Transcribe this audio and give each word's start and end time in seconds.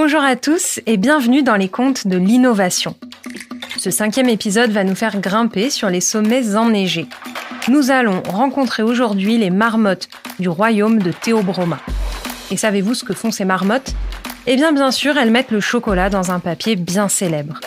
Bonjour 0.00 0.22
à 0.22 0.36
tous 0.36 0.78
et 0.86 0.96
bienvenue 0.96 1.42
dans 1.42 1.56
les 1.56 1.68
contes 1.68 2.06
de 2.06 2.16
l'innovation. 2.16 2.94
Ce 3.80 3.90
cinquième 3.90 4.28
épisode 4.28 4.70
va 4.70 4.84
nous 4.84 4.94
faire 4.94 5.18
grimper 5.20 5.70
sur 5.70 5.90
les 5.90 6.00
sommets 6.00 6.54
enneigés. 6.54 7.08
Nous 7.66 7.90
allons 7.90 8.22
rencontrer 8.28 8.84
aujourd'hui 8.84 9.38
les 9.38 9.50
marmottes 9.50 10.08
du 10.38 10.48
royaume 10.48 11.02
de 11.02 11.10
Théobroma. 11.10 11.80
Et 12.52 12.56
savez-vous 12.56 12.94
ce 12.94 13.02
que 13.02 13.12
font 13.12 13.32
ces 13.32 13.44
marmottes? 13.44 13.96
Eh 14.46 14.54
bien 14.54 14.70
bien 14.70 14.92
sûr, 14.92 15.18
elles 15.18 15.32
mettent 15.32 15.50
le 15.50 15.58
chocolat 15.58 16.10
dans 16.10 16.30
un 16.30 16.38
papier 16.38 16.76
bien 16.76 17.08
célèbre. 17.08 17.58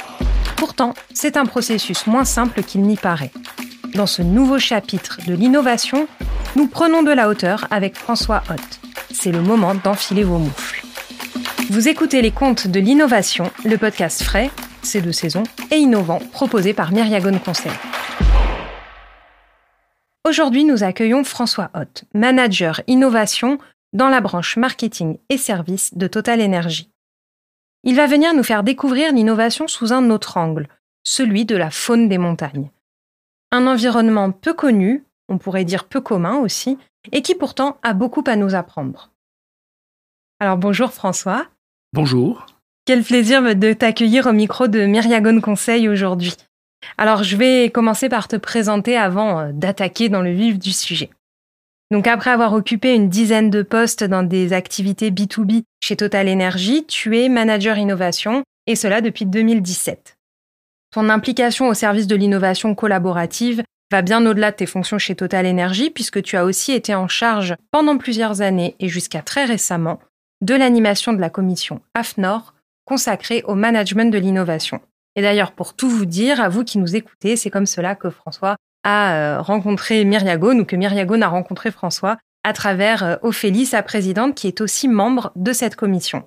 Pourtant, 0.56 0.94
c'est 1.14 1.36
un 1.36 1.46
processus 1.46 2.08
moins 2.08 2.24
simple 2.24 2.64
qu'il 2.64 2.84
n'y 2.84 2.96
paraît. 2.96 3.34
Dans 3.94 4.08
ce 4.08 4.22
nouveau 4.22 4.58
chapitre 4.58 5.18
de 5.28 5.34
l'innovation, 5.34 6.08
nous 6.56 6.68
prenons 6.68 7.04
de 7.04 7.12
la 7.12 7.28
hauteur 7.28 7.68
avec 7.72 7.98
François 7.98 8.42
Hoth. 8.50 8.80
C'est 9.14 9.34
le 9.34 9.42
moment 9.42 9.76
d'enfiler 9.76 10.24
vos 10.24 10.38
moufles. 10.38 10.81
Vous 11.72 11.88
écoutez 11.88 12.22
les 12.22 12.32
contes 12.32 12.68
de 12.68 12.82
l'innovation, 12.82 13.50
le 13.64 13.78
podcast 13.78 14.24
frais, 14.24 14.52
ces 14.82 15.02
deux 15.02 15.14
saisons, 15.14 15.44
et 15.72 15.78
innovant 15.78 16.20
proposé 16.34 16.74
par 16.74 16.92
Myriagone 16.92 17.40
Conseil. 17.40 17.72
Aujourd'hui, 20.28 20.66
nous 20.66 20.84
accueillons 20.84 21.24
François 21.24 21.72
Hoth, 21.74 22.04
manager 22.14 22.82
innovation 22.88 23.58
dans 23.94 24.10
la 24.10 24.20
branche 24.20 24.58
marketing 24.58 25.18
et 25.30 25.38
services 25.38 25.96
de 25.96 26.08
Total 26.08 26.42
Energy. 26.42 26.92
Il 27.86 27.96
va 27.96 28.06
venir 28.06 28.34
nous 28.34 28.44
faire 28.44 28.64
découvrir 28.64 29.14
l'innovation 29.14 29.70
sous 29.70 29.94
un 29.94 30.10
autre 30.10 30.36
angle, 30.36 30.68
celui 31.04 31.46
de 31.46 31.56
la 31.56 31.72
faune 31.72 32.10
des 32.10 32.18
montagnes. 32.18 32.70
Un 33.54 33.66
environnement 33.66 34.34
peu 34.34 34.54
connu, 34.54 35.06
on 35.30 35.38
pourrait 35.38 35.64
dire 35.64 35.86
peu 35.86 36.02
commun 36.02 36.36
aussi, 36.36 36.78
et 37.14 37.22
qui 37.22 37.34
pourtant 37.34 37.78
a 37.82 37.94
beaucoup 37.94 38.26
à 38.28 38.36
nous 38.36 38.56
apprendre. 38.56 39.10
Alors 40.42 40.58
bonjour 40.58 40.92
François. 40.92 41.48
Bonjour. 41.94 42.46
Quel 42.86 43.04
plaisir 43.04 43.54
de 43.54 43.74
t'accueillir 43.74 44.26
au 44.26 44.32
micro 44.32 44.70
de 44.70 44.86
Myriagone 44.86 45.42
Conseil 45.42 45.90
aujourd'hui. 45.90 46.38
Alors 46.98 47.26
je 47.26 47.36
vais 47.36 47.70
commencer 47.70 48.08
par 48.08 48.30
te 48.30 48.38
présenter 48.38 48.96
avant 48.96 49.42
euh, 49.42 49.52
d'attaquer 49.52 50.08
dans 50.08 50.22
le 50.22 50.32
vif 50.32 50.58
du 50.58 50.72
sujet. 50.72 51.10
Donc 51.92 52.08
après 52.08 52.30
avoir 52.30 52.54
occupé 52.54 52.96
une 52.96 53.10
dizaine 53.10 53.50
de 53.50 53.62
postes 53.62 54.06
dans 54.06 54.24
des 54.24 54.54
activités 54.54 55.12
B2B 55.12 55.64
chez 55.82 55.98
Total 55.98 56.30
Energy, 56.30 56.86
tu 56.86 57.20
es 57.20 57.28
manager 57.28 57.78
innovation 57.78 58.44
et 58.68 58.78
cela 58.78 59.02
depuis 59.02 59.26
2017. 59.26 60.16
Ton 60.94 61.10
implication 61.10 61.68
au 61.68 61.74
service 61.74 62.08
de 62.08 62.16
l'innovation 62.16 62.74
collaborative 62.74 63.64
va 63.92 64.02
bien 64.02 64.26
au-delà 64.26 64.52
de 64.52 64.56
tes 64.56 64.66
fonctions 64.66 64.98
chez 64.98 65.16
Total 65.16 65.46
Energy 65.46 65.90
puisque 65.90 66.24
tu 66.24 66.38
as 66.38 66.46
aussi 66.46 66.72
été 66.72 66.96
en 66.96 67.10
charge 67.10 67.54
pendant 67.70 67.98
plusieurs 67.98 68.42
années 68.42 68.78
et 68.80 68.88
jusqu'à 68.88 69.22
très 69.22 69.44
récemment 69.44 70.00
de 70.42 70.56
l'animation 70.56 71.14
de 71.14 71.22
la 71.22 71.30
commission 71.30 71.82
AFNOR 71.94 72.54
consacrée 72.86 73.44
au 73.48 73.56
management 73.56 74.12
de 74.12 74.18
l'innovation. 74.18 74.82
Et 75.16 75.22
d'ailleurs, 75.22 75.52
pour 75.52 75.76
tout 75.76 75.90
vous 75.90 76.06
dire, 76.06 76.42
à 76.42 76.50
vous 76.50 76.64
qui 76.64 76.78
nous 76.78 76.96
écoutez, 76.96 77.36
c'est 77.36 77.50
comme 77.50 77.66
cela 77.66 77.96
que 77.96 78.10
François 78.10 78.56
a 78.84 79.14
euh, 79.14 79.42
rencontré 79.42 80.04
Myriagone 80.06 80.62
ou 80.62 80.66
que 80.66 80.76
Myriagone 80.76 81.24
a 81.24 81.28
rencontré 81.28 81.72
François 81.72 82.18
à 82.44 82.54
travers 82.54 83.04
euh, 83.04 83.16
Ophélie, 83.22 83.66
sa 83.66 83.84
présidente, 83.84 84.36
qui 84.36 84.48
est 84.48 84.62
aussi 84.62 84.88
membre 84.88 85.32
de 85.36 85.54
cette 85.54 85.76
commission. 85.76 86.24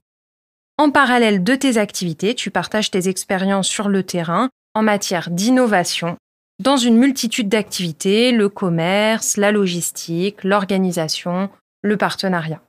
En 0.78 0.90
parallèle 0.90 1.42
de 1.42 1.54
tes 1.54 1.78
activités, 1.78 2.34
tu 2.34 2.50
partages 2.50 2.90
tes 2.90 3.08
expériences 3.08 3.68
sur 3.68 3.88
le 3.88 4.02
terrain 4.02 4.48
en 4.74 4.82
matière 4.82 5.30
d'innovation 5.30 6.16
dans 6.62 6.76
une 6.76 6.96
multitude 6.96 7.48
d'activités, 7.48 8.32
le 8.32 8.48
commerce, 8.48 9.36
la 9.36 9.50
logistique, 9.50 10.44
l'organisation, 10.44 11.50
le 11.82 11.96
partenariat. 11.96 12.60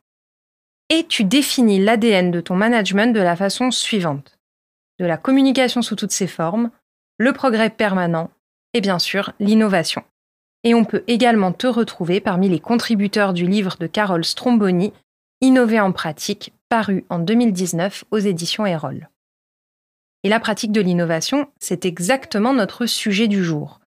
Et 0.90 1.06
tu 1.08 1.24
définis 1.24 1.80
l'ADN 1.80 2.32
de 2.32 2.42
ton 2.42 2.56
management 2.56 3.14
de 3.14 3.20
la 3.20 3.36
façon 3.36 3.72
suivante. 3.72 4.38
De 5.00 5.06
la 5.06 5.18
communication 5.18 5.82
sous 5.82 5.96
toutes 5.96 6.12
ses 6.12 6.28
formes, 6.28 6.70
le 7.18 7.34
progrès 7.34 7.70
permanent 7.70 8.30
et 8.74 8.82
bien 8.82 9.00
sûr 9.00 9.32
l'innovation. 9.40 10.04
Et 10.64 10.76
on 10.76 10.86
peut 10.86 11.04
également 11.08 11.52
te 11.52 11.68
retrouver 11.68 12.20
parmi 12.20 12.50
les 12.50 12.60
contributeurs 12.60 13.34
du 13.34 13.48
livre 13.48 13.78
de 13.80 13.88
Carole 13.88 14.26
Stromboni, 14.26 14.94
Innover 15.42 15.80
en 15.80 15.92
pratique, 15.92 16.54
paru 16.70 17.06
en 17.10 17.20
2019 17.20 18.06
aux 18.12 18.18
éditions 18.18 18.66
Erol. 18.66 19.10
Et 20.24 20.30
la 20.30 20.40
pratique 20.40 20.72
de 20.72 20.82
l'innovation, 20.82 21.48
c'est 21.60 21.86
exactement 21.86 22.54
notre 22.54 22.86
sujet 22.86 23.28
du 23.28 23.44
jour. 23.44 23.80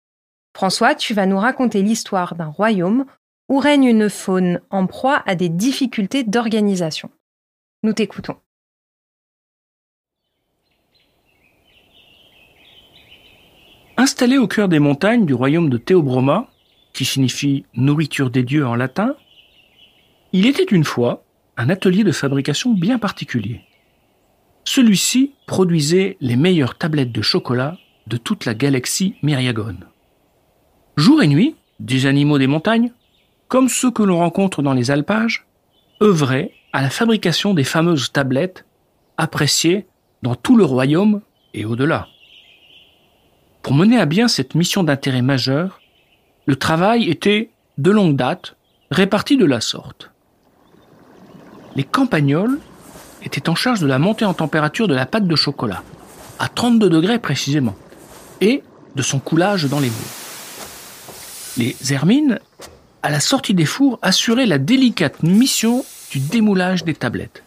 François, 0.54 0.94
tu 0.94 1.14
vas 1.14 1.26
nous 1.26 1.38
raconter 1.38 1.82
l'histoire 1.82 2.34
d'un 2.34 2.46
royaume 2.46 3.06
où 3.48 3.58
règne 3.58 3.84
une 3.84 4.08
faune 4.08 4.60
en 4.70 4.86
proie 4.86 5.22
à 5.26 5.34
des 5.34 5.48
difficultés 5.48 6.24
d'organisation. 6.24 7.10
Nous 7.82 7.92
t'écoutons. 7.92 8.36
Installé 13.96 14.36
au 14.36 14.46
cœur 14.46 14.68
des 14.68 14.78
montagnes 14.78 15.24
du 15.24 15.32
royaume 15.32 15.70
de 15.70 15.78
Théobroma, 15.78 16.50
qui 16.92 17.04
signifie 17.04 17.64
nourriture 17.74 18.30
des 18.30 18.42
dieux 18.42 18.66
en 18.66 18.74
latin, 18.74 19.16
il 20.32 20.46
était 20.46 20.64
une 20.64 20.84
fois 20.84 21.24
un 21.56 21.70
atelier 21.70 22.04
de 22.04 22.12
fabrication 22.12 22.74
bien 22.74 22.98
particulier. 22.98 23.62
Celui-ci 24.64 25.32
produisait 25.46 26.16
les 26.20 26.36
meilleures 26.36 26.76
tablettes 26.76 27.12
de 27.12 27.22
chocolat 27.22 27.78
de 28.06 28.16
toute 28.16 28.44
la 28.44 28.54
galaxie 28.54 29.14
Myriagone. 29.22 29.86
Jour 30.96 31.22
et 31.22 31.26
nuit, 31.26 31.54
des 31.80 32.06
animaux 32.06 32.38
des 32.38 32.46
montagnes, 32.46 32.92
comme 33.48 33.68
ceux 33.68 33.90
que 33.90 34.02
l'on 34.02 34.18
rencontre 34.18 34.62
dans 34.62 34.72
les 34.72 34.90
alpages, 34.90 35.46
œuvraient 36.02 36.52
à 36.72 36.82
la 36.82 36.90
fabrication 36.90 37.54
des 37.54 37.64
fameuses 37.64 38.12
tablettes 38.12 38.64
appréciées 39.16 39.86
dans 40.22 40.34
tout 40.34 40.56
le 40.56 40.64
royaume 40.64 41.22
et 41.54 41.64
au-delà. 41.64 42.08
Pour 43.62 43.74
mener 43.74 43.98
à 43.98 44.06
bien 44.06 44.28
cette 44.28 44.54
mission 44.54 44.84
d'intérêt 44.84 45.22
majeur, 45.22 45.80
le 46.46 46.56
travail 46.56 47.08
était, 47.08 47.50
de 47.78 47.90
longue 47.90 48.16
date, 48.16 48.56
réparti 48.90 49.36
de 49.36 49.44
la 49.44 49.60
sorte. 49.60 50.10
Les 51.74 51.84
campagnols 51.84 52.58
étaient 53.22 53.48
en 53.48 53.54
charge 53.54 53.80
de 53.80 53.86
la 53.86 53.98
montée 53.98 54.24
en 54.24 54.34
température 54.34 54.88
de 54.88 54.94
la 54.94 55.06
pâte 55.06 55.26
de 55.26 55.36
chocolat, 55.36 55.82
à 56.38 56.48
32 56.48 56.88
degrés 56.88 57.18
précisément, 57.18 57.74
et 58.40 58.62
de 58.94 59.02
son 59.02 59.18
coulage 59.18 59.64
dans 59.64 59.80
les 59.80 59.90
moules. 59.90 59.96
Les 61.56 61.92
hermines, 61.92 62.38
à 63.06 63.08
la 63.08 63.20
sortie 63.20 63.54
des 63.54 63.66
fours, 63.66 64.00
assuraient 64.02 64.46
la 64.46 64.58
délicate 64.58 65.22
mission 65.22 65.84
du 66.10 66.18
démoulage 66.18 66.82
des 66.82 66.92
tablettes. 66.92 67.44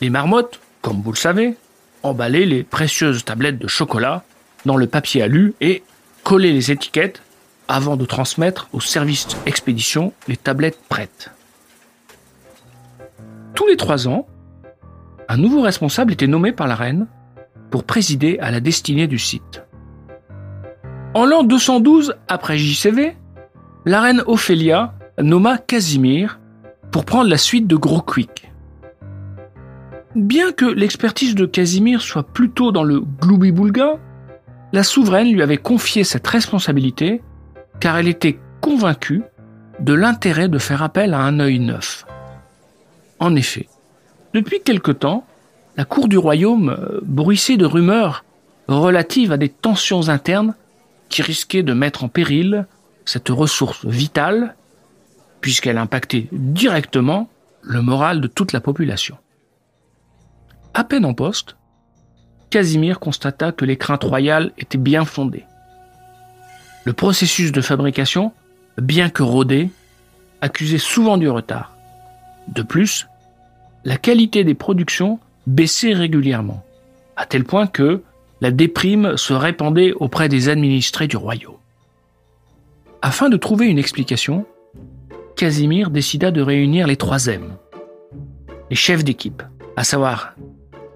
Les 0.00 0.10
marmottes, 0.10 0.58
comme 0.82 1.02
vous 1.02 1.12
le 1.12 1.16
savez, 1.16 1.54
emballaient 2.02 2.44
les 2.44 2.64
précieuses 2.64 3.24
tablettes 3.24 3.60
de 3.60 3.68
chocolat 3.68 4.24
dans 4.66 4.76
le 4.76 4.88
papier 4.88 5.22
alu 5.22 5.54
et 5.60 5.84
coller 6.24 6.52
les 6.52 6.72
étiquettes 6.72 7.22
avant 7.68 7.96
de 7.96 8.04
transmettre 8.04 8.68
au 8.72 8.80
service 8.80 9.28
expédition 9.46 10.12
les 10.26 10.36
tablettes 10.36 10.80
prêtes. 10.88 11.30
Tous 13.54 13.68
les 13.68 13.76
trois 13.76 14.08
ans, 14.08 14.26
un 15.28 15.36
nouveau 15.36 15.60
responsable 15.60 16.12
était 16.12 16.26
nommé 16.26 16.50
par 16.50 16.66
la 16.66 16.74
reine 16.74 17.06
pour 17.70 17.84
présider 17.84 18.40
à 18.40 18.50
la 18.50 18.58
destinée 18.58 19.06
du 19.06 19.20
site. 19.20 19.62
En 21.14 21.24
l'an 21.24 21.44
212 21.44 22.16
après 22.26 22.58
JCV, 22.58 23.14
la 23.86 24.00
reine 24.00 24.22
Ophélia 24.26 24.94
nomma 25.20 25.58
Casimir 25.58 26.40
pour 26.90 27.04
prendre 27.04 27.28
la 27.28 27.36
suite 27.36 27.66
de 27.66 27.76
Gros 27.76 28.00
Quick. 28.00 28.50
Bien 30.14 30.52
que 30.52 30.64
l'expertise 30.64 31.34
de 31.34 31.44
Casimir 31.44 32.00
soit 32.00 32.22
plutôt 32.22 32.72
dans 32.72 32.84
le 32.84 33.00
gloubi-boulga, 33.00 33.98
la 34.72 34.82
souveraine 34.84 35.32
lui 35.32 35.42
avait 35.42 35.58
confié 35.58 36.02
cette 36.02 36.26
responsabilité 36.26 37.20
car 37.80 37.98
elle 37.98 38.08
était 38.08 38.38
convaincue 38.60 39.22
de 39.80 39.92
l'intérêt 39.92 40.48
de 40.48 40.58
faire 40.58 40.82
appel 40.82 41.12
à 41.12 41.20
un 41.20 41.38
œil 41.40 41.58
neuf. 41.58 42.06
En 43.18 43.34
effet, 43.36 43.68
depuis 44.32 44.60
quelque 44.60 44.92
temps, 44.92 45.26
la 45.76 45.84
cour 45.84 46.08
du 46.08 46.16
royaume 46.16 46.70
euh, 46.70 47.00
bruissait 47.02 47.56
de 47.56 47.66
rumeurs 47.66 48.24
relatives 48.68 49.32
à 49.32 49.36
des 49.36 49.48
tensions 49.48 50.08
internes 50.08 50.54
qui 51.08 51.22
risquaient 51.22 51.62
de 51.62 51.74
mettre 51.74 52.04
en 52.04 52.08
péril 52.08 52.66
cette 53.04 53.28
ressource 53.28 53.84
vitale, 53.84 54.56
puisqu'elle 55.40 55.78
impactait 55.78 56.28
directement 56.32 57.28
le 57.62 57.82
moral 57.82 58.20
de 58.20 58.26
toute 58.26 58.52
la 58.52 58.60
population. 58.60 59.18
À 60.72 60.84
peine 60.84 61.04
en 61.04 61.14
poste, 61.14 61.56
Casimir 62.54 63.00
constata 63.00 63.50
que 63.50 63.64
les 63.64 63.76
craintes 63.76 64.04
royales 64.04 64.52
étaient 64.58 64.78
bien 64.78 65.04
fondées. 65.04 65.44
Le 66.84 66.92
processus 66.92 67.50
de 67.50 67.60
fabrication, 67.60 68.32
bien 68.78 69.10
que 69.10 69.24
rodé, 69.24 69.70
accusait 70.40 70.78
souvent 70.78 71.16
du 71.16 71.28
retard. 71.28 71.74
De 72.46 72.62
plus, 72.62 73.08
la 73.84 73.96
qualité 73.96 74.44
des 74.44 74.54
productions 74.54 75.18
baissait 75.48 75.94
régulièrement, 75.94 76.64
à 77.16 77.26
tel 77.26 77.42
point 77.42 77.66
que 77.66 78.02
la 78.40 78.52
déprime 78.52 79.16
se 79.16 79.32
répandait 79.32 79.92
auprès 79.94 80.28
des 80.28 80.48
administrés 80.48 81.08
du 81.08 81.16
royaume. 81.16 81.56
Afin 83.06 83.28
de 83.28 83.36
trouver 83.36 83.66
une 83.66 83.78
explication, 83.78 84.46
Casimir 85.36 85.90
décida 85.90 86.30
de 86.30 86.40
réunir 86.40 86.86
les 86.86 86.96
trois 86.96 87.26
M, 87.26 87.58
les 88.70 88.76
chefs 88.76 89.04
d'équipe, 89.04 89.42
à 89.76 89.84
savoir 89.84 90.34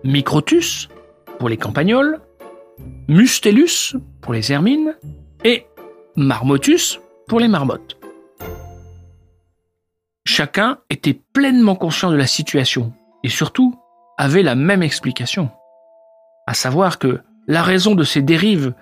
Microtus 0.04 0.88
pour 1.38 1.50
les 1.50 1.58
campagnols, 1.58 2.18
Mustellus 3.08 3.94
pour 4.22 4.32
les 4.32 4.50
hermines 4.50 4.96
et 5.44 5.66
Marmotus 6.16 6.98
pour 7.26 7.40
les 7.40 7.48
marmottes. 7.48 7.98
Chacun 10.24 10.78
était 10.88 11.20
pleinement 11.34 11.76
conscient 11.76 12.10
de 12.10 12.16
la 12.16 12.26
situation 12.26 12.94
et 13.22 13.28
surtout 13.28 13.78
avait 14.16 14.42
la 14.42 14.54
même 14.54 14.82
explication, 14.82 15.50
à 16.46 16.54
savoir 16.54 16.98
que 16.98 17.20
la 17.46 17.62
raison 17.62 17.94
de 17.94 18.04
ces 18.04 18.22
dérives 18.22 18.72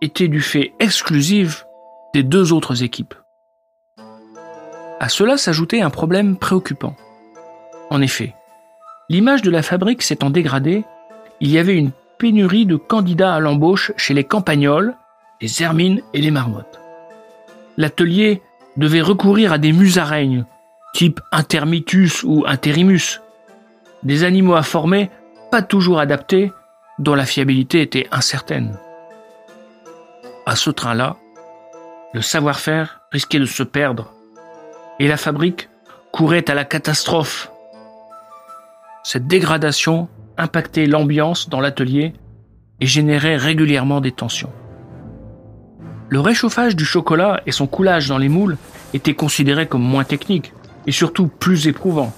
était 0.00 0.26
du 0.26 0.40
fait 0.40 0.72
exclusif 0.80 1.64
des 2.14 2.22
deux 2.22 2.52
autres 2.52 2.82
équipes. 2.82 3.14
À 5.00 5.08
cela 5.08 5.36
s'ajoutait 5.36 5.80
un 5.80 5.90
problème 5.90 6.36
préoccupant. 6.36 6.94
En 7.90 8.00
effet, 8.00 8.34
l'image 9.08 9.42
de 9.42 9.50
la 9.50 9.62
fabrique 9.62 10.02
s'étant 10.02 10.30
dégradée, 10.30 10.84
il 11.40 11.50
y 11.50 11.58
avait 11.58 11.76
une 11.76 11.90
pénurie 12.18 12.66
de 12.66 12.76
candidats 12.76 13.34
à 13.34 13.40
l'embauche 13.40 13.92
chez 13.96 14.14
les 14.14 14.24
campagnols, 14.24 14.94
les 15.40 15.62
hermines 15.62 16.00
et 16.14 16.20
les 16.20 16.30
marmottes. 16.30 16.80
L'atelier 17.76 18.42
devait 18.76 19.00
recourir 19.00 19.52
à 19.52 19.58
des 19.58 19.72
musaraignes, 19.72 20.44
type 20.94 21.20
intermitus 21.32 22.22
ou 22.22 22.44
interimus, 22.46 23.20
des 24.02 24.24
animaux 24.24 24.54
à 24.54 24.62
former 24.62 25.10
pas 25.50 25.62
toujours 25.62 25.98
adaptés, 25.98 26.52
dont 26.98 27.14
la 27.14 27.26
fiabilité 27.26 27.82
était 27.82 28.06
incertaine. 28.10 28.78
À 30.46 30.56
ce 30.56 30.70
train-là, 30.70 31.16
le 32.12 32.20
savoir-faire 32.20 33.00
risquait 33.10 33.38
de 33.38 33.46
se 33.46 33.62
perdre 33.62 34.12
et 34.98 35.08
la 35.08 35.16
fabrique 35.16 35.68
courait 36.12 36.50
à 36.50 36.54
la 36.54 36.64
catastrophe. 36.64 37.50
Cette 39.02 39.26
dégradation 39.26 40.08
impactait 40.36 40.86
l'ambiance 40.86 41.48
dans 41.48 41.60
l'atelier 41.60 42.12
et 42.80 42.86
générait 42.86 43.36
régulièrement 43.36 44.00
des 44.00 44.12
tensions. 44.12 44.52
Le 46.08 46.20
réchauffage 46.20 46.76
du 46.76 46.84
chocolat 46.84 47.40
et 47.46 47.52
son 47.52 47.66
coulage 47.66 48.08
dans 48.08 48.18
les 48.18 48.28
moules 48.28 48.58
étaient 48.92 49.14
considérés 49.14 49.66
comme 49.66 49.82
moins 49.82 50.04
techniques 50.04 50.52
et 50.86 50.92
surtout 50.92 51.28
plus 51.28 51.66
éprouvants, 51.66 52.12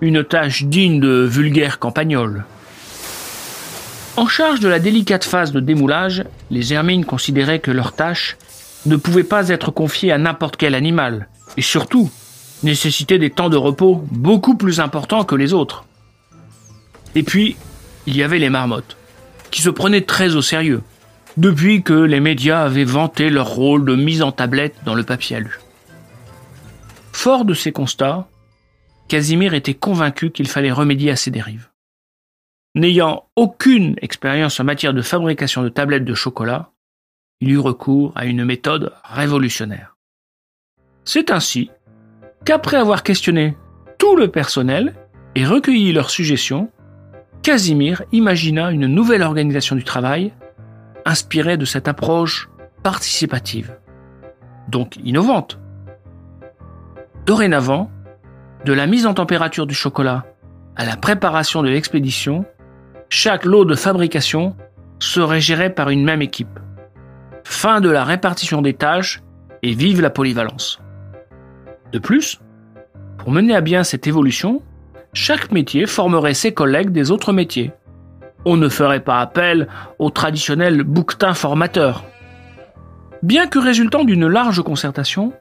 une 0.00 0.24
tâche 0.24 0.64
digne 0.64 1.00
de 1.00 1.24
vulgaire 1.24 1.78
campagnol. 1.78 2.44
En 4.16 4.26
charge 4.26 4.60
de 4.60 4.68
la 4.68 4.78
délicate 4.78 5.24
phase 5.24 5.52
de 5.52 5.60
démoulage, 5.60 6.24
les 6.50 6.72
hermines 6.72 7.04
considéraient 7.04 7.58
que 7.58 7.72
leur 7.72 7.92
tâche 7.92 8.38
ne 8.86 8.96
pouvait 8.96 9.24
pas 9.24 9.48
être 9.48 9.70
confiée 9.70 10.12
à 10.12 10.18
n'importe 10.18 10.56
quel 10.56 10.74
animal, 10.74 11.28
et 11.56 11.62
surtout 11.62 12.10
nécessitait 12.62 13.18
des 13.18 13.30
temps 13.30 13.50
de 13.50 13.56
repos 13.56 14.04
beaucoup 14.10 14.56
plus 14.56 14.80
importants 14.80 15.24
que 15.24 15.34
les 15.34 15.52
autres. 15.52 15.84
Et 17.14 17.22
puis, 17.22 17.56
il 18.06 18.16
y 18.16 18.22
avait 18.22 18.38
les 18.38 18.50
marmottes, 18.50 18.96
qui 19.50 19.62
se 19.62 19.70
prenaient 19.70 20.02
très 20.02 20.34
au 20.34 20.42
sérieux, 20.42 20.82
depuis 21.36 21.82
que 21.82 21.94
les 21.94 22.20
médias 22.20 22.62
avaient 22.62 22.84
vanté 22.84 23.30
leur 23.30 23.48
rôle 23.48 23.84
de 23.84 23.96
mise 23.96 24.22
en 24.22 24.32
tablette 24.32 24.76
dans 24.84 24.94
le 24.94 25.02
papier 25.02 25.36
alu. 25.36 25.58
Fort 27.12 27.44
de 27.44 27.54
ces 27.54 27.72
constats, 27.72 28.28
Casimir 29.08 29.54
était 29.54 29.74
convaincu 29.74 30.30
qu'il 30.30 30.48
fallait 30.48 30.72
remédier 30.72 31.10
à 31.10 31.16
ces 31.16 31.30
dérives. 31.30 31.68
N'ayant 32.74 33.26
aucune 33.36 33.94
expérience 34.02 34.58
en 34.58 34.64
matière 34.64 34.94
de 34.94 35.02
fabrication 35.02 35.62
de 35.62 35.68
tablettes 35.68 36.04
de 36.04 36.14
chocolat, 36.14 36.70
il 37.44 37.50
eut 37.50 37.58
recours 37.58 38.10
à 38.14 38.24
une 38.24 38.42
méthode 38.42 38.94
révolutionnaire. 39.04 39.98
C'est 41.04 41.30
ainsi 41.30 41.70
qu'après 42.46 42.78
avoir 42.78 43.02
questionné 43.02 43.54
tout 43.98 44.16
le 44.16 44.28
personnel 44.28 44.94
et 45.34 45.44
recueilli 45.44 45.92
leurs 45.92 46.08
suggestions, 46.08 46.70
Casimir 47.42 48.02
imagina 48.12 48.70
une 48.70 48.86
nouvelle 48.86 49.20
organisation 49.20 49.76
du 49.76 49.84
travail 49.84 50.32
inspirée 51.04 51.58
de 51.58 51.66
cette 51.66 51.86
approche 51.86 52.48
participative, 52.82 53.76
donc 54.68 54.96
innovante. 55.04 55.58
Dorénavant, 57.26 57.90
de 58.64 58.72
la 58.72 58.86
mise 58.86 59.04
en 59.04 59.12
température 59.12 59.66
du 59.66 59.74
chocolat 59.74 60.24
à 60.76 60.86
la 60.86 60.96
préparation 60.96 61.62
de 61.62 61.68
l'expédition, 61.68 62.46
chaque 63.10 63.44
lot 63.44 63.66
de 63.66 63.74
fabrication 63.74 64.56
serait 64.98 65.42
géré 65.42 65.68
par 65.68 65.90
une 65.90 66.04
même 66.04 66.22
équipe. 66.22 66.58
Fin 67.44 67.80
de 67.80 67.90
la 67.90 68.04
répartition 68.04 68.62
des 68.62 68.74
tâches 68.74 69.22
et 69.62 69.72
vive 69.72 70.00
la 70.00 70.10
polyvalence. 70.10 70.80
De 71.92 71.98
plus, 71.98 72.40
pour 73.18 73.30
mener 73.30 73.54
à 73.54 73.60
bien 73.60 73.84
cette 73.84 74.06
évolution, 74.06 74.62
chaque 75.12 75.52
métier 75.52 75.86
formerait 75.86 76.34
ses 76.34 76.52
collègues 76.52 76.90
des 76.90 77.10
autres 77.10 77.32
métiers. 77.32 77.72
On 78.44 78.56
ne 78.56 78.68
ferait 78.68 79.04
pas 79.04 79.20
appel 79.20 79.68
au 79.98 80.10
traditionnel 80.10 80.82
bouquetin 80.82 81.32
formateur. 81.32 82.04
Bien 83.22 83.46
que 83.46 83.58
résultant 83.58 84.04
d'une 84.04 84.26
large 84.26 84.62
concertation, 84.62 85.32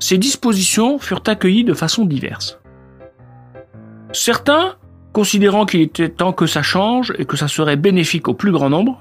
ces 0.00 0.18
dispositions 0.18 0.98
furent 0.98 1.22
accueillies 1.26 1.64
de 1.64 1.74
façon 1.74 2.04
diverse. 2.04 2.58
Certains, 4.12 4.76
considérant 5.12 5.66
qu'il 5.66 5.80
était 5.80 6.08
temps 6.08 6.32
que 6.32 6.46
ça 6.46 6.62
change 6.62 7.12
et 7.18 7.24
que 7.24 7.36
ça 7.36 7.46
serait 7.46 7.76
bénéfique 7.76 8.26
au 8.26 8.34
plus 8.34 8.50
grand 8.50 8.70
nombre, 8.70 9.00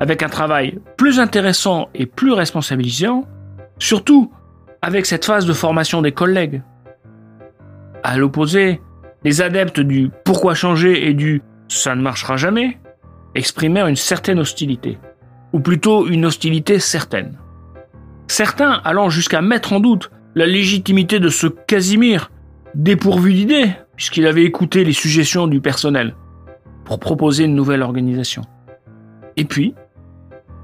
avec 0.00 0.22
un 0.22 0.28
travail 0.28 0.78
plus 0.96 1.20
intéressant 1.20 1.88
et 1.94 2.06
plus 2.06 2.32
responsabilisant, 2.32 3.24
surtout 3.78 4.32
avec 4.82 5.06
cette 5.06 5.24
phase 5.24 5.46
de 5.46 5.52
formation 5.52 6.02
des 6.02 6.12
collègues. 6.12 6.62
À 8.02 8.16
l'opposé, 8.16 8.80
les 9.24 9.42
adeptes 9.42 9.80
du 9.80 10.10
pourquoi 10.24 10.54
changer 10.54 11.08
et 11.08 11.14
du 11.14 11.42
ça 11.68 11.94
ne 11.94 12.02
marchera 12.02 12.36
jamais 12.36 12.78
exprimèrent 13.34 13.88
une 13.88 13.96
certaine 13.96 14.38
hostilité, 14.38 14.98
ou 15.52 15.60
plutôt 15.60 16.06
une 16.06 16.24
hostilité 16.24 16.78
certaine. 16.78 17.38
Certains 18.28 18.80
allant 18.84 19.10
jusqu'à 19.10 19.42
mettre 19.42 19.72
en 19.72 19.80
doute 19.80 20.10
la 20.34 20.46
légitimité 20.46 21.18
de 21.18 21.28
ce 21.28 21.46
Casimir, 21.46 22.30
dépourvu 22.74 23.34
d'idées, 23.34 23.70
puisqu'il 23.96 24.26
avait 24.26 24.44
écouté 24.44 24.84
les 24.84 24.92
suggestions 24.92 25.46
du 25.46 25.60
personnel, 25.60 26.14
pour 26.84 26.98
proposer 26.98 27.44
une 27.44 27.54
nouvelle 27.54 27.82
organisation. 27.82 28.42
Et 29.36 29.44
puis, 29.44 29.74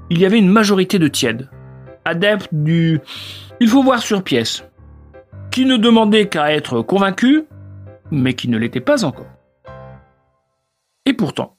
il 0.09 0.19
y 0.19 0.25
avait 0.25 0.39
une 0.39 0.49
majorité 0.49 0.99
de 0.99 1.07
tièdes, 1.07 1.49
adeptes 2.05 2.49
du 2.51 2.99
il 3.59 3.67
faut 3.67 3.83
voir 3.83 4.01
sur 4.01 4.23
pièce, 4.23 4.63
qui 5.51 5.65
ne 5.65 5.77
demandait 5.77 6.27
qu'à 6.27 6.53
être 6.53 6.81
convaincu, 6.81 7.43
mais 8.11 8.33
qui 8.33 8.49
ne 8.49 8.57
l'était 8.57 8.79
pas 8.79 9.05
encore. 9.05 9.27
Et 11.05 11.13
pourtant, 11.13 11.57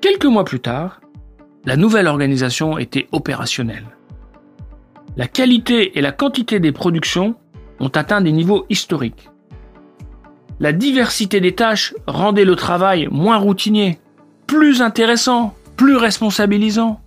quelques 0.00 0.26
mois 0.26 0.44
plus 0.44 0.60
tard, 0.60 1.00
la 1.64 1.76
nouvelle 1.76 2.06
organisation 2.06 2.78
était 2.78 3.08
opérationnelle. 3.12 3.86
La 5.16 5.26
qualité 5.26 5.98
et 5.98 6.00
la 6.00 6.12
quantité 6.12 6.60
des 6.60 6.72
productions 6.72 7.34
ont 7.80 7.88
atteint 7.88 8.20
des 8.20 8.32
niveaux 8.32 8.64
historiques. 8.70 9.28
La 10.60 10.72
diversité 10.72 11.40
des 11.40 11.54
tâches 11.54 11.94
rendait 12.06 12.44
le 12.44 12.54
travail 12.54 13.08
moins 13.10 13.38
routinier, 13.38 13.98
plus 14.46 14.82
intéressant, 14.82 15.54
plus 15.76 15.96
responsabilisant. 15.96 17.00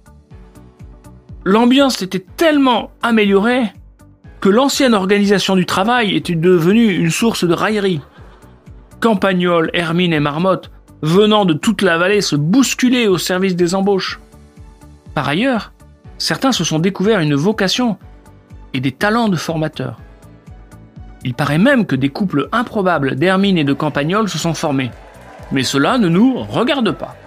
L'ambiance 1.45 2.01
était 2.01 2.25
tellement 2.37 2.91
améliorée 3.01 3.63
que 4.39 4.47
l'ancienne 4.47 4.93
organisation 4.93 5.55
du 5.55 5.65
travail 5.65 6.15
était 6.15 6.35
devenue 6.35 6.93
une 6.93 7.11
source 7.11 7.43
de 7.43 7.53
raillerie. 7.53 7.99
Campagnols, 9.01 9.69
hermines 9.73 10.13
et 10.13 10.21
marmottes 10.21 10.71
venant 11.01 11.43
de 11.43 11.53
toute 11.53 11.81
la 11.81 11.97
vallée 11.97 12.21
se 12.21 12.37
bousculer 12.37 13.07
au 13.07 13.17
service 13.17 13.57
des 13.57 13.75
embauches. 13.75 14.21
Par 15.13 15.27
ailleurs, 15.27 15.73
certains 16.17 16.53
se 16.53 16.63
sont 16.63 16.79
découverts 16.79 17.19
une 17.19 17.35
vocation 17.35 17.97
et 18.73 18.79
des 18.79 18.93
talents 18.93 19.27
de 19.27 19.35
formateurs. 19.35 19.99
Il 21.25 21.33
paraît 21.33 21.57
même 21.57 21.85
que 21.85 21.97
des 21.97 22.09
couples 22.09 22.47
improbables 22.53 23.15
d'hermines 23.15 23.57
et 23.57 23.65
de 23.65 23.73
campagnols 23.73 24.29
se 24.29 24.37
sont 24.37 24.53
formés. 24.53 24.91
Mais 25.51 25.63
cela 25.63 25.97
ne 25.97 26.07
nous 26.07 26.35
regarde 26.35 26.91
pas. 26.91 27.17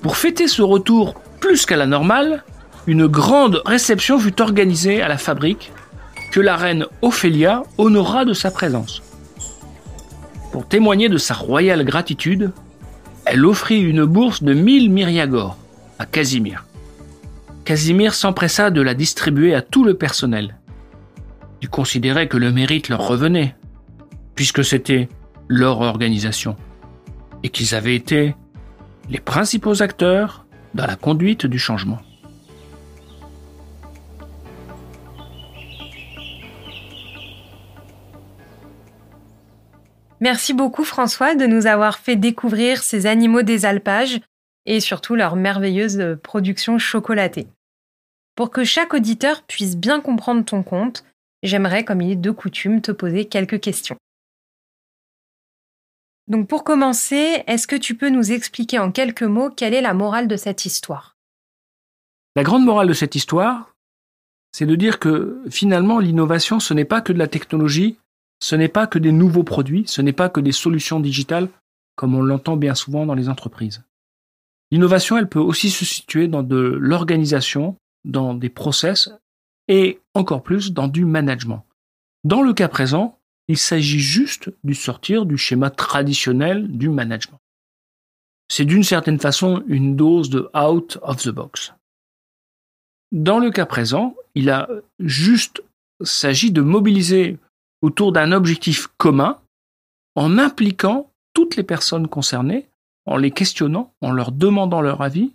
Pour 0.00 0.16
fêter 0.16 0.46
ce 0.46 0.62
retour 0.62 1.14
plus 1.40 1.66
qu'à 1.66 1.76
la 1.76 1.86
normale, 1.86 2.44
une 2.86 3.06
grande 3.06 3.62
réception 3.64 4.18
fut 4.18 4.40
organisée 4.40 5.02
à 5.02 5.08
la 5.08 5.18
fabrique 5.18 5.72
que 6.32 6.40
la 6.40 6.56
reine 6.56 6.86
Ophélia 7.02 7.62
honora 7.78 8.24
de 8.24 8.32
sa 8.32 8.50
présence. 8.50 9.02
Pour 10.50 10.66
témoigner 10.66 11.08
de 11.08 11.18
sa 11.18 11.34
royale 11.34 11.84
gratitude, 11.84 12.52
elle 13.24 13.46
offrit 13.46 13.80
une 13.80 14.04
bourse 14.04 14.42
de 14.42 14.52
1000 14.52 14.90
myriagores 14.90 15.56
à 15.98 16.06
Casimir. 16.06 16.64
Casimir 17.64 18.14
s'empressa 18.14 18.70
de 18.70 18.82
la 18.82 18.94
distribuer 18.94 19.54
à 19.54 19.62
tout 19.62 19.84
le 19.84 19.94
personnel. 19.94 20.56
Il 21.60 21.68
considérait 21.68 22.26
que 22.26 22.36
le 22.36 22.50
mérite 22.50 22.88
leur 22.88 23.06
revenait, 23.06 23.54
puisque 24.34 24.64
c'était 24.64 25.08
leur 25.46 25.80
organisation, 25.80 26.56
et 27.44 27.50
qu'ils 27.50 27.76
avaient 27.76 27.94
été 27.94 28.34
les 29.08 29.20
principaux 29.20 29.82
acteurs 29.82 30.44
dans 30.74 30.86
la 30.86 30.96
conduite 30.96 31.46
du 31.46 31.58
changement. 31.58 32.00
Merci 40.22 40.54
beaucoup 40.54 40.84
François 40.84 41.34
de 41.34 41.46
nous 41.46 41.66
avoir 41.66 41.98
fait 41.98 42.14
découvrir 42.14 42.84
ces 42.84 43.06
animaux 43.06 43.42
des 43.42 43.66
alpages 43.66 44.20
et 44.66 44.78
surtout 44.78 45.16
leur 45.16 45.34
merveilleuse 45.34 46.16
production 46.22 46.78
chocolatée. 46.78 47.48
Pour 48.36 48.52
que 48.52 48.62
chaque 48.62 48.94
auditeur 48.94 49.42
puisse 49.42 49.76
bien 49.76 50.00
comprendre 50.00 50.44
ton 50.44 50.62
compte, 50.62 51.04
j'aimerais, 51.42 51.84
comme 51.84 52.00
il 52.00 52.12
est 52.12 52.14
de 52.14 52.30
coutume, 52.30 52.80
te 52.80 52.92
poser 52.92 53.24
quelques 53.24 53.58
questions. 53.58 53.96
Donc 56.28 56.46
pour 56.46 56.62
commencer, 56.62 57.42
est-ce 57.48 57.66
que 57.66 57.74
tu 57.74 57.96
peux 57.96 58.08
nous 58.08 58.30
expliquer 58.30 58.78
en 58.78 58.92
quelques 58.92 59.24
mots 59.24 59.50
quelle 59.50 59.74
est 59.74 59.80
la 59.80 59.92
morale 59.92 60.28
de 60.28 60.36
cette 60.36 60.64
histoire? 60.64 61.16
La 62.36 62.44
grande 62.44 62.64
morale 62.64 62.86
de 62.86 62.92
cette 62.92 63.16
histoire, 63.16 63.74
c'est 64.52 64.66
de 64.66 64.76
dire 64.76 65.00
que 65.00 65.42
finalement 65.50 65.98
l'innovation, 65.98 66.60
ce 66.60 66.74
n'est 66.74 66.84
pas 66.84 67.00
que 67.00 67.12
de 67.12 67.18
la 67.18 67.26
technologie, 67.26 67.98
ce 68.42 68.56
n'est 68.56 68.68
pas 68.68 68.88
que 68.88 68.98
des 68.98 69.12
nouveaux 69.12 69.44
produits, 69.44 69.84
ce 69.86 70.02
n'est 70.02 70.12
pas 70.12 70.28
que 70.28 70.40
des 70.40 70.50
solutions 70.50 70.98
digitales, 70.98 71.48
comme 71.94 72.16
on 72.16 72.22
l'entend 72.22 72.56
bien 72.56 72.74
souvent 72.74 73.06
dans 73.06 73.14
les 73.14 73.28
entreprises. 73.28 73.84
L'innovation, 74.72 75.16
elle 75.16 75.28
peut 75.28 75.38
aussi 75.38 75.70
se 75.70 75.84
situer 75.84 76.26
dans 76.26 76.42
de 76.42 76.56
l'organisation, 76.56 77.76
dans 78.04 78.34
des 78.34 78.48
process 78.48 79.12
et 79.68 80.00
encore 80.14 80.42
plus 80.42 80.72
dans 80.72 80.88
du 80.88 81.04
management. 81.04 81.64
Dans 82.24 82.42
le 82.42 82.52
cas 82.52 82.66
présent, 82.66 83.16
il 83.46 83.58
s'agit 83.58 84.00
juste 84.00 84.50
du 84.64 84.74
sortir 84.74 85.24
du 85.24 85.38
schéma 85.38 85.70
traditionnel 85.70 86.66
du 86.66 86.88
management. 86.88 87.38
C'est 88.48 88.64
d'une 88.64 88.82
certaine 88.82 89.20
façon 89.20 89.62
une 89.68 89.94
dose 89.94 90.30
de 90.30 90.50
out 90.52 90.98
of 91.02 91.22
the 91.22 91.28
box. 91.28 91.74
Dans 93.12 93.38
le 93.38 93.52
cas 93.52 93.66
présent, 93.66 94.16
il 94.34 94.50
a 94.50 94.68
juste 94.98 95.62
s'agit 96.00 96.50
de 96.50 96.60
mobiliser 96.60 97.38
autour 97.82 98.12
d'un 98.12 98.32
objectif 98.32 98.88
commun 98.96 99.38
en 100.14 100.38
impliquant 100.38 101.10
toutes 101.34 101.56
les 101.56 101.62
personnes 101.62 102.08
concernées, 102.08 102.68
en 103.06 103.16
les 103.16 103.30
questionnant, 103.30 103.92
en 104.00 104.12
leur 104.12 104.32
demandant 104.32 104.80
leur 104.80 105.02
avis, 105.02 105.34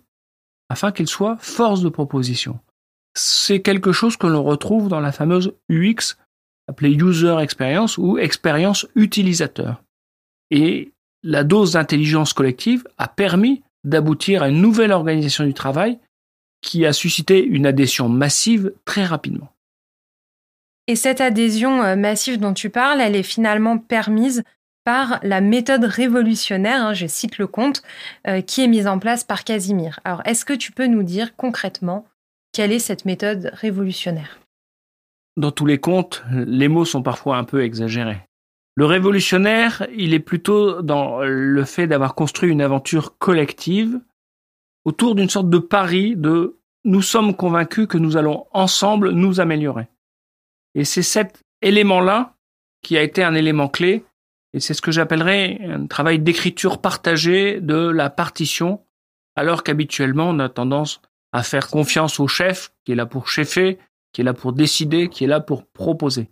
afin 0.68 0.92
qu'elles 0.92 1.08
soient 1.08 1.36
force 1.40 1.82
de 1.82 1.88
proposition. 1.88 2.58
C'est 3.14 3.62
quelque 3.62 3.92
chose 3.92 4.16
que 4.16 4.26
l'on 4.26 4.42
retrouve 4.42 4.88
dans 4.88 5.00
la 5.00 5.12
fameuse 5.12 5.52
UX 5.68 6.16
appelée 6.68 6.92
User 6.92 7.36
Experience 7.40 7.98
ou 7.98 8.18
expérience 8.18 8.86
utilisateur. 8.94 9.82
Et 10.50 10.92
la 11.22 11.42
dose 11.42 11.72
d'intelligence 11.72 12.32
collective 12.32 12.86
a 12.98 13.08
permis 13.08 13.62
d'aboutir 13.84 14.42
à 14.42 14.48
une 14.48 14.60
nouvelle 14.60 14.92
organisation 14.92 15.44
du 15.44 15.54
travail 15.54 15.98
qui 16.60 16.84
a 16.86 16.92
suscité 16.92 17.42
une 17.42 17.66
adhésion 17.66 18.08
massive 18.08 18.72
très 18.84 19.04
rapidement. 19.04 19.52
Et 20.88 20.96
cette 20.96 21.20
adhésion 21.20 21.82
euh, 21.82 21.96
massive 21.96 22.40
dont 22.40 22.54
tu 22.54 22.70
parles, 22.70 23.02
elle 23.02 23.14
est 23.14 23.22
finalement 23.22 23.76
permise 23.76 24.42
par 24.84 25.20
la 25.22 25.42
méthode 25.42 25.84
révolutionnaire, 25.84 26.82
hein, 26.82 26.94
je 26.94 27.06
cite 27.06 27.36
le 27.36 27.46
compte, 27.46 27.82
euh, 28.26 28.40
qui 28.40 28.64
est 28.64 28.68
mise 28.68 28.86
en 28.86 28.98
place 28.98 29.22
par 29.22 29.44
Casimir. 29.44 30.00
Alors, 30.04 30.22
est-ce 30.24 30.46
que 30.46 30.54
tu 30.54 30.72
peux 30.72 30.86
nous 30.86 31.02
dire 31.02 31.36
concrètement 31.36 32.06
quelle 32.54 32.72
est 32.72 32.78
cette 32.78 33.04
méthode 33.04 33.50
révolutionnaire? 33.52 34.40
Dans 35.36 35.52
tous 35.52 35.66
les 35.66 35.78
contes, 35.78 36.24
les 36.32 36.68
mots 36.68 36.86
sont 36.86 37.02
parfois 37.02 37.36
un 37.36 37.44
peu 37.44 37.62
exagérés. 37.62 38.22
Le 38.74 38.86
révolutionnaire, 38.86 39.86
il 39.94 40.14
est 40.14 40.20
plutôt 40.20 40.80
dans 40.80 41.20
le 41.20 41.64
fait 41.64 41.86
d'avoir 41.86 42.14
construit 42.14 42.50
une 42.50 42.62
aventure 42.62 43.18
collective 43.18 44.00
autour 44.86 45.14
d'une 45.14 45.28
sorte 45.28 45.50
de 45.50 45.58
pari 45.58 46.16
de 46.16 46.56
nous 46.84 47.02
sommes 47.02 47.36
convaincus 47.36 47.86
que 47.86 47.98
nous 47.98 48.16
allons 48.16 48.46
ensemble 48.52 49.10
nous 49.10 49.38
améliorer. 49.38 49.88
Et 50.74 50.84
c'est 50.84 51.02
cet 51.02 51.42
élément-là 51.62 52.34
qui 52.82 52.96
a 52.96 53.02
été 53.02 53.22
un 53.22 53.34
élément 53.34 53.68
clé, 53.68 54.04
et 54.54 54.60
c'est 54.60 54.74
ce 54.74 54.82
que 54.82 54.92
j'appellerais 54.92 55.58
un 55.64 55.86
travail 55.86 56.18
d'écriture 56.18 56.80
partagée 56.80 57.60
de 57.60 57.88
la 57.88 58.10
partition, 58.10 58.84
alors 59.36 59.62
qu'habituellement 59.62 60.30
on 60.30 60.38
a 60.38 60.48
tendance 60.48 61.00
à 61.32 61.42
faire 61.42 61.68
confiance 61.68 62.20
au 62.20 62.28
chef 62.28 62.72
qui 62.84 62.92
est 62.92 62.94
là 62.94 63.06
pour 63.06 63.28
chefer, 63.28 63.78
qui 64.12 64.22
est 64.22 64.24
là 64.24 64.34
pour 64.34 64.52
décider, 64.52 65.08
qui 65.08 65.24
est 65.24 65.28
là 65.28 65.40
pour 65.40 65.66
proposer. 65.66 66.30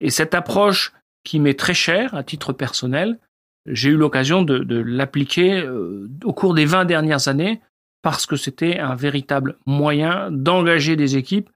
Et 0.00 0.10
cette 0.10 0.34
approche 0.34 0.92
qui 1.24 1.40
m'est 1.40 1.58
très 1.58 1.74
chère 1.74 2.14
à 2.14 2.22
titre 2.22 2.52
personnel, 2.52 3.18
j'ai 3.66 3.90
eu 3.90 3.96
l'occasion 3.96 4.42
de, 4.42 4.76
l'appliquer 4.76 5.60
euh, 5.60 6.10
au 6.24 6.34
cours 6.34 6.54
des 6.54 6.66
20 6.66 6.84
dernières 6.84 7.28
années 7.28 7.62
parce 8.02 8.26
que 8.26 8.36
c'était 8.36 8.78
un 8.78 8.94
véritable 8.94 9.56
moyen 9.64 10.30
d'engager 10.30 10.96
des 10.96 11.16
équipes, 11.16 11.48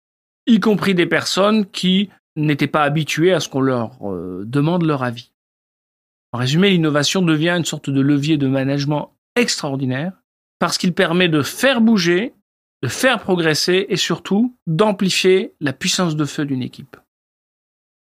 y 0.49 0.59
compris 0.59 0.95
des 0.95 1.07
personnes 1.07 1.65
qui 1.67 2.11
n'étaient 2.35 2.67
pas 2.67 2.83
habituées 2.83 3.33
à 3.33 3.41
ce 3.41 3.49
qu'on 3.49 3.61
leur 3.61 3.93
euh, 4.03 4.43
demande 4.45 4.85
leur 4.85 5.05
avis. 5.05 5.31
En 6.33 6.39
résumé, 6.39 6.71
l'innovation 6.71 7.23
devient 7.23 7.55
une 7.57 7.65
sorte 7.65 7.91
de 7.91 8.01
levier 8.01 8.37
de 8.37 8.49
management 8.49 9.13
extraordinaire 9.37 10.13
parce 10.59 10.77
qu'il 10.77 10.93
permet 10.93 11.29
de 11.29 11.43
faire 11.43 11.81
bouger 11.81 12.35
de 12.83 12.89
faire 12.89 13.21
progresser 13.21 13.87
et 13.89 13.97
surtout 13.97 14.55
d'amplifier 14.67 15.55
la 15.61 15.73
puissance 15.73 16.17
de 16.17 16.25
feu 16.25 16.45
d'une 16.45 16.63
équipe. 16.63 16.97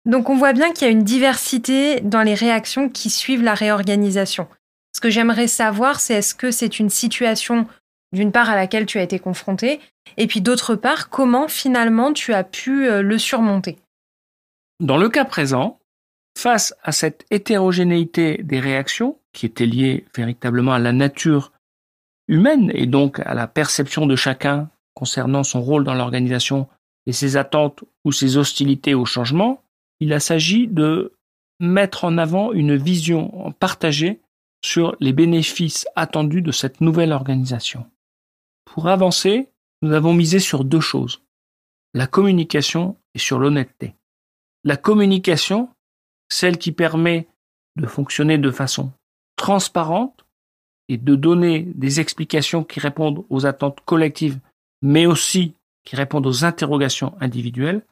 Donc 0.05 0.29
on 0.29 0.37
voit 0.37 0.53
bien 0.53 0.71
qu'il 0.71 0.85
y 0.85 0.89
a 0.89 0.93
une 0.93 1.03
diversité 1.03 2.01
dans 2.01 2.21
les 2.21 2.33
réactions 2.33 2.89
qui 2.89 3.09
suivent 3.09 3.43
la 3.43 3.53
réorganisation. 3.53 4.47
Ce 4.95 5.01
que 5.01 5.09
j'aimerais 5.09 5.47
savoir, 5.47 5.99
c'est 5.99 6.15
est-ce 6.15 6.35
que 6.35 6.51
c'est 6.51 6.79
une 6.79 6.89
situation 6.89 7.67
d'une 8.11 8.31
part 8.31 8.49
à 8.49 8.55
laquelle 8.55 8.85
tu 8.85 8.97
as 8.97 9.03
été 9.03 9.19
confronté, 9.19 9.79
et 10.17 10.27
puis 10.27 10.41
d'autre 10.41 10.75
part, 10.75 11.09
comment 11.09 11.47
finalement 11.47 12.13
tu 12.13 12.33
as 12.33 12.43
pu 12.43 12.87
euh, 12.87 13.01
le 13.01 13.17
surmonter? 13.17 13.77
Dans 14.79 14.97
le 14.97 15.09
cas 15.09 15.25
présent, 15.25 15.79
face 16.37 16.73
à 16.83 16.91
cette 16.91 17.25
hétérogénéité 17.31 18.41
des 18.43 18.59
réactions, 18.59 19.17
qui 19.33 19.45
était 19.45 19.65
liée 19.65 20.05
véritablement 20.15 20.73
à 20.73 20.79
la 20.79 20.93
nature 20.93 21.51
humaine 22.27 22.71
et 22.73 22.85
donc 22.85 23.19
à 23.19 23.33
la 23.33 23.47
perception 23.47 24.05
de 24.05 24.15
chacun 24.15 24.69
concernant 24.93 25.43
son 25.43 25.61
rôle 25.61 25.83
dans 25.83 25.93
l'organisation 25.93 26.67
et 27.05 27.13
ses 27.13 27.37
attentes 27.37 27.83
ou 28.05 28.11
ses 28.11 28.37
hostilités 28.37 28.93
au 28.93 29.05
changement, 29.05 29.63
il 29.99 30.13
a 30.13 30.19
s'agi 30.19 30.67
de 30.67 31.13
mettre 31.59 32.05
en 32.05 32.17
avant 32.17 32.53
une 32.53 32.75
vision 32.75 33.53
partagée 33.59 34.21
sur 34.63 34.95
les 34.99 35.13
bénéfices 35.13 35.87
attendus 35.95 36.41
de 36.41 36.51
cette 36.51 36.81
nouvelle 36.81 37.11
organisation. 37.11 37.85
Pour 38.73 38.87
avancer, 38.87 39.49
nous 39.81 39.93
avons 39.93 40.13
misé 40.13 40.39
sur 40.39 40.63
deux 40.63 40.79
choses, 40.79 41.21
la 41.93 42.07
communication 42.07 42.97
et 43.13 43.19
sur 43.19 43.39
l'honnêteté. 43.39 43.95
La 44.63 44.77
communication, 44.77 45.69
celle 46.29 46.57
qui 46.57 46.71
permet 46.71 47.27
de 47.75 47.87
fonctionner 47.87 48.37
de 48.37 48.51
façon 48.51 48.91
transparente, 49.35 50.25
et 50.89 50.97
de 50.97 51.15
donner 51.15 51.61
des 51.61 51.99
explications 51.99 52.63
qui 52.63 52.79
répondent 52.79 53.23
aux 53.29 53.45
attentes 53.45 53.79
collectives, 53.85 54.39
mais 54.81 55.05
aussi 55.05 55.53
qui 55.85 55.95
répondent 55.95 56.25
aux 56.25 56.43
interrogations 56.43 57.15
individuelles, 57.21 57.85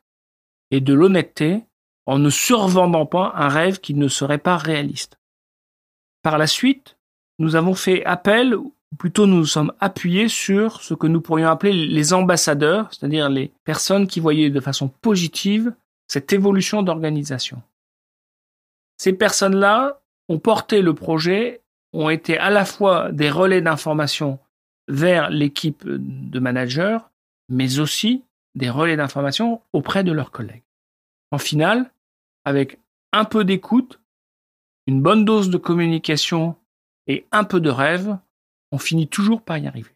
et 0.71 0.81
de 0.81 0.93
l'honnêteté 0.93 1.63
en 2.07 2.17
ne 2.17 2.29
survendant 2.29 3.05
pas 3.05 3.33
un 3.35 3.49
rêve 3.49 3.79
qui 3.79 3.93
ne 3.93 4.07
serait 4.07 4.39
pas 4.39 4.57
réaliste. 4.57 5.19
Par 6.23 6.37
la 6.37 6.47
suite, 6.47 6.97
nous 7.37 7.55
avons 7.55 7.75
fait 7.75 8.03
appel, 8.03 8.57
plutôt 8.97 9.25
nous 9.27 9.37
nous 9.37 9.45
sommes 9.45 9.73
appuyés 9.79 10.29
sur 10.29 10.81
ce 10.81 10.93
que 10.93 11.07
nous 11.07 11.21
pourrions 11.21 11.49
appeler 11.49 11.73
les 11.73 12.13
ambassadeurs, 12.13 12.87
c'est-à-dire 12.91 13.29
les 13.29 13.51
personnes 13.63 14.07
qui 14.07 14.19
voyaient 14.19 14.49
de 14.49 14.59
façon 14.59 14.87
positive 14.87 15.73
cette 16.07 16.31
évolution 16.31 16.83
d'organisation. 16.83 17.61
Ces 18.97 19.13
personnes-là 19.13 19.99
ont 20.29 20.39
porté 20.39 20.81
le 20.81 20.93
projet 20.93 21.61
ont 21.93 22.09
été 22.09 22.37
à 22.37 22.49
la 22.49 22.65
fois 22.65 23.11
des 23.11 23.29
relais 23.29 23.61
d'information 23.61 24.39
vers 24.87 25.29
l'équipe 25.29 25.83
de 25.85 26.39
managers, 26.39 26.97
mais 27.49 27.79
aussi 27.79 28.23
des 28.55 28.69
relais 28.69 28.97
d'information 28.97 29.61
auprès 29.73 30.03
de 30.03 30.11
leurs 30.11 30.31
collègues. 30.31 30.63
En 31.31 31.37
final, 31.37 31.91
avec 32.45 32.79
un 33.13 33.25
peu 33.25 33.43
d'écoute, 33.43 33.99
une 34.87 35.01
bonne 35.01 35.25
dose 35.25 35.49
de 35.49 35.57
communication 35.57 36.55
et 37.07 37.25
un 37.31 37.43
peu 37.43 37.59
de 37.59 37.69
rêve, 37.69 38.17
on 38.71 38.77
finit 38.77 39.07
toujours 39.07 39.41
par 39.41 39.57
y 39.57 39.67
arriver. 39.67 39.91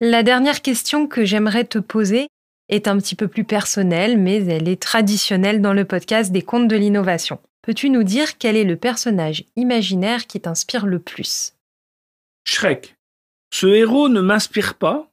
La 0.00 0.22
dernière 0.22 0.62
question 0.62 1.06
que 1.06 1.24
j'aimerais 1.24 1.64
te 1.64 1.78
poser 1.78 2.28
est 2.68 2.86
un 2.86 2.98
petit 2.98 3.14
peu 3.14 3.28
plus 3.28 3.44
personnelle, 3.44 4.18
mais 4.18 4.44
elle 4.44 4.68
est 4.68 4.80
traditionnelle 4.80 5.60
dans 5.60 5.72
le 5.72 5.84
podcast 5.84 6.30
des 6.30 6.42
contes 6.42 6.68
de 6.68 6.76
l'innovation. 6.76 7.40
Peux-tu 7.62 7.90
nous 7.90 8.04
dire 8.04 8.38
quel 8.38 8.56
est 8.56 8.64
le 8.64 8.76
personnage 8.76 9.44
imaginaire 9.56 10.26
qui 10.26 10.40
t'inspire 10.40 10.86
le 10.86 10.98
plus? 10.98 11.54
Shrek. 12.44 12.96
Ce 13.52 13.66
héros 13.66 14.08
ne 14.08 14.20
m'inspire 14.20 14.74
pas, 14.74 15.10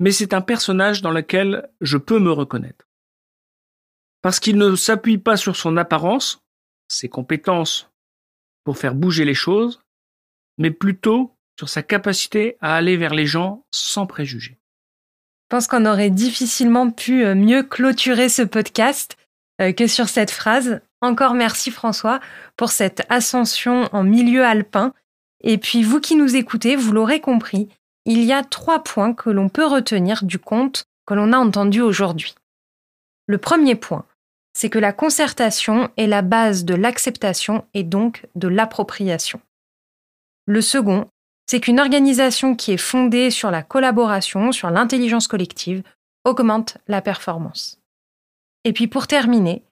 mais 0.00 0.10
c'est 0.10 0.34
un 0.34 0.40
personnage 0.40 1.02
dans 1.02 1.10
lequel 1.10 1.70
je 1.80 1.96
peux 1.96 2.18
me 2.18 2.32
reconnaître. 2.32 2.86
Parce 4.22 4.40
qu'il 4.40 4.56
ne 4.56 4.74
s'appuie 4.74 5.18
pas 5.18 5.36
sur 5.36 5.56
son 5.56 5.76
apparence, 5.76 6.42
ses 6.88 7.08
compétences 7.08 7.90
pour 8.64 8.78
faire 8.78 8.94
bouger 8.94 9.24
les 9.24 9.34
choses, 9.34 9.80
mais 10.58 10.70
plutôt 10.70 11.37
sur 11.58 11.68
sa 11.68 11.82
capacité 11.82 12.56
à 12.60 12.76
aller 12.76 12.96
vers 12.96 13.14
les 13.14 13.26
gens 13.26 13.64
sans 13.72 14.06
préjugés. 14.06 14.58
Je 15.50 15.56
pense 15.56 15.66
qu'on 15.66 15.86
aurait 15.86 16.10
difficilement 16.10 16.90
pu 16.90 17.24
euh, 17.24 17.34
mieux 17.34 17.62
clôturer 17.62 18.28
ce 18.28 18.42
podcast 18.42 19.16
euh, 19.60 19.72
que 19.72 19.86
sur 19.86 20.08
cette 20.08 20.30
phrase 20.30 20.80
Encore 21.00 21.34
merci 21.34 21.70
François 21.70 22.20
pour 22.56 22.70
cette 22.70 23.02
ascension 23.08 23.88
en 23.92 24.04
milieu 24.04 24.44
alpin. 24.44 24.92
Et 25.40 25.58
puis 25.58 25.82
vous 25.82 26.00
qui 26.00 26.16
nous 26.16 26.36
écoutez, 26.36 26.76
vous 26.76 26.92
l'aurez 26.92 27.20
compris, 27.20 27.68
il 28.04 28.22
y 28.22 28.32
a 28.32 28.44
trois 28.44 28.82
points 28.82 29.14
que 29.14 29.30
l'on 29.30 29.48
peut 29.48 29.66
retenir 29.66 30.24
du 30.24 30.38
conte 30.38 30.84
que 31.06 31.14
l'on 31.14 31.32
a 31.32 31.38
entendu 31.38 31.80
aujourd'hui. 31.80 32.34
Le 33.26 33.38
premier 33.38 33.74
point, 33.74 34.04
c'est 34.52 34.70
que 34.70 34.78
la 34.78 34.92
concertation 34.92 35.90
est 35.96 36.06
la 36.06 36.22
base 36.22 36.64
de 36.64 36.74
l'acceptation 36.74 37.64
et 37.74 37.84
donc 37.84 38.26
de 38.34 38.48
l'appropriation. 38.48 39.40
Le 40.46 40.60
second, 40.60 41.08
c'est 41.48 41.60
qu'une 41.60 41.80
organisation 41.80 42.54
qui 42.54 42.72
est 42.72 42.76
fondée 42.76 43.30
sur 43.30 43.50
la 43.50 43.62
collaboration, 43.62 44.52
sur 44.52 44.70
l'intelligence 44.70 45.26
collective, 45.26 45.82
augmente 46.24 46.76
la 46.88 47.00
performance. 47.00 47.80
Et 48.64 48.74
puis 48.74 48.86
pour 48.86 49.06
terminer, 49.06 49.62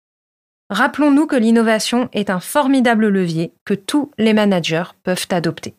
rappelons-nous 0.71 1.27
que 1.27 1.37
l'innovation 1.37 2.09
est 2.15 2.31
un 2.31 2.41
formidable 2.41 3.09
levier 3.09 3.53
que 3.67 3.75
tous 3.75 4.11
les 4.17 4.33
managers 4.33 4.85
peuvent 5.03 5.27
adopter. 5.31 5.75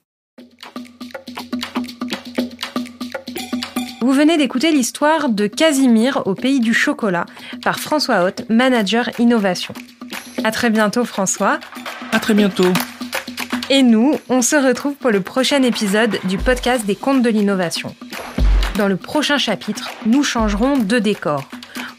Vous 4.01 4.13
venez 4.13 4.37
d'écouter 4.37 4.71
l'histoire 4.71 5.29
de 5.29 5.47
Casimir 5.47 6.21
au 6.27 6.35
pays 6.35 6.59
du 6.59 6.75
chocolat 6.75 7.25
par 7.63 7.79
François 7.79 8.23
Haute, 8.23 8.47
manager 8.49 9.09
innovation. 9.19 9.73
À 10.43 10.51
très 10.51 10.69
bientôt 10.69 11.05
François. 11.05 11.59
À 12.11 12.19
très 12.19 12.35
bientôt. 12.35 12.71
Et 13.69 13.83
nous, 13.83 14.15
on 14.29 14.41
se 14.41 14.55
retrouve 14.55 14.95
pour 14.95 15.11
le 15.11 15.21
prochain 15.21 15.61
épisode 15.63 16.19
du 16.25 16.37
podcast 16.37 16.85
des 16.85 16.95
contes 16.95 17.21
de 17.21 17.29
l'innovation. 17.29 17.93
Dans 18.77 18.87
le 18.87 18.97
prochain 18.97 19.37
chapitre, 19.37 19.89
nous 20.05 20.23
changerons 20.23 20.77
de 20.77 20.99
décor. 20.99 21.43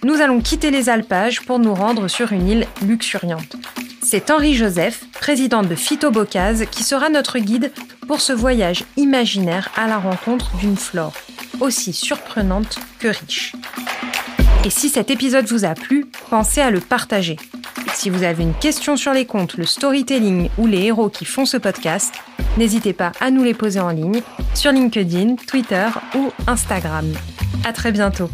Nous 0.02 0.20
allons 0.20 0.40
quitter 0.40 0.70
les 0.70 0.88
alpages 0.88 1.42
pour 1.42 1.58
nous 1.58 1.74
rendre 1.74 2.08
sur 2.08 2.32
une 2.32 2.48
île 2.48 2.66
luxuriante. 2.82 3.56
C'est 4.02 4.30
Henri 4.30 4.54
Joseph, 4.54 5.04
président 5.12 5.62
de 5.62 5.74
Phytobocase, 5.74 6.64
qui 6.70 6.82
sera 6.82 7.10
notre 7.10 7.38
guide 7.38 7.72
pour 8.06 8.20
ce 8.20 8.32
voyage 8.32 8.84
imaginaire 8.96 9.70
à 9.76 9.86
la 9.86 9.98
rencontre 9.98 10.56
d'une 10.56 10.76
flore 10.76 11.12
aussi 11.60 11.92
surprenante 11.92 12.78
que 12.98 13.08
riche. 13.08 13.52
Et 14.64 14.70
si 14.70 14.88
cet 14.88 15.10
épisode 15.10 15.46
vous 15.46 15.64
a 15.64 15.74
plu, 15.74 16.06
pensez 16.30 16.60
à 16.60 16.70
le 16.70 16.80
partager. 16.80 17.36
Si 17.98 18.10
vous 18.10 18.22
avez 18.22 18.44
une 18.44 18.54
question 18.54 18.96
sur 18.96 19.12
les 19.12 19.26
contes, 19.26 19.56
le 19.56 19.66
storytelling 19.66 20.50
ou 20.56 20.68
les 20.68 20.84
héros 20.84 21.08
qui 21.08 21.24
font 21.24 21.44
ce 21.44 21.56
podcast, 21.56 22.14
n'hésitez 22.56 22.92
pas 22.92 23.10
à 23.18 23.32
nous 23.32 23.42
les 23.42 23.54
poser 23.54 23.80
en 23.80 23.88
ligne 23.88 24.22
sur 24.54 24.70
LinkedIn, 24.70 25.34
Twitter 25.48 25.88
ou 26.14 26.30
Instagram. 26.46 27.12
À 27.64 27.72
très 27.72 27.90
bientôt. 27.90 28.30